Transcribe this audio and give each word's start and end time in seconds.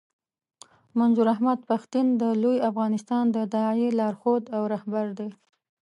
منظور 0.97 1.27
احمد 1.35 1.59
پښتين 1.69 2.07
د 2.21 2.23
لوی 2.43 2.57
افغانستان 2.69 3.23
د 3.35 3.37
داعیې 3.53 3.89
لارښود 3.99 4.43
او 4.55 4.63
رهبر 4.73 5.05
دی. 5.19 5.29